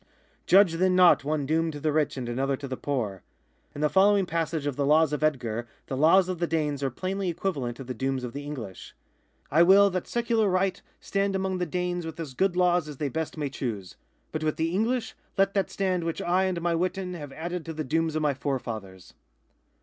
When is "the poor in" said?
2.67-3.81